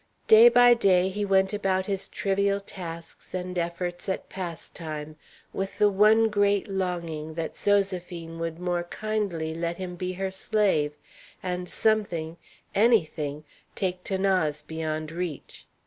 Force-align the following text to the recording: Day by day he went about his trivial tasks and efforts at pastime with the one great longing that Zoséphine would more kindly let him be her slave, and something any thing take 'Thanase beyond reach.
Day 0.27 0.49
by 0.49 0.73
day 0.73 1.09
he 1.09 1.23
went 1.23 1.53
about 1.53 1.85
his 1.85 2.07
trivial 2.07 2.59
tasks 2.59 3.35
and 3.35 3.55
efforts 3.55 4.09
at 4.09 4.29
pastime 4.29 5.15
with 5.53 5.77
the 5.77 5.91
one 5.91 6.27
great 6.29 6.67
longing 6.67 7.35
that 7.35 7.53
Zoséphine 7.53 8.39
would 8.39 8.57
more 8.57 8.85
kindly 8.85 9.53
let 9.53 9.77
him 9.77 9.95
be 9.95 10.13
her 10.13 10.31
slave, 10.31 10.97
and 11.43 11.69
something 11.69 12.37
any 12.73 13.05
thing 13.05 13.43
take 13.75 14.03
'Thanase 14.03 14.63
beyond 14.65 15.11
reach. 15.11 15.67